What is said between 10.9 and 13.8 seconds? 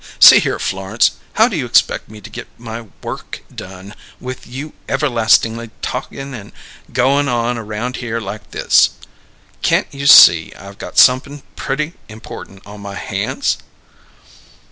somep'n pretty important on my hands?"